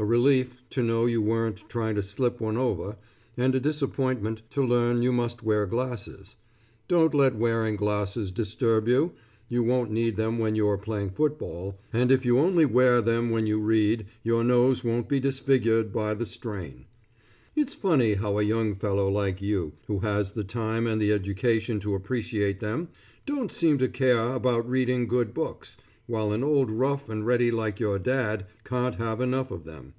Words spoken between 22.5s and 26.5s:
them, don't seem to care about reading good books, while an